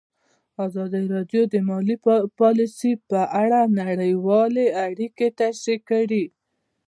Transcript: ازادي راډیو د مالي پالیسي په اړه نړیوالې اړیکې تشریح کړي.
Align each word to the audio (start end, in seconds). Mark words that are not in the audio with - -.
ازادي 0.65 1.03
راډیو 1.13 1.41
د 1.53 1.55
مالي 1.69 1.95
پالیسي 2.39 2.91
په 3.09 3.19
اړه 3.43 3.59
نړیوالې 3.81 4.67
اړیکې 4.85 5.27
تشریح 5.39 5.79
کړي. 5.89 6.23